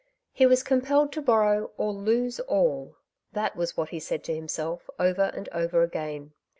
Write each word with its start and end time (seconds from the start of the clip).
'^ 0.01 0.03
He 0.31 0.47
was 0.47 0.63
compelled 0.63 1.11
to 1.13 1.21
borrow, 1.21 1.69
or 1.77 1.93
lose 1.93 2.41
alV^— 2.49 2.95
that 3.33 3.55
was 3.55 3.77
what 3.77 3.89
he 3.89 3.99
said 3.99 4.23
to 4.23 4.35
himself 4.35 4.89
over 4.97 5.29
and 5.35 5.47
over 5.53 5.83
again. 5.83 6.33